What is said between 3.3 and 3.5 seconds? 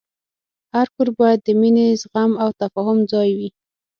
وي.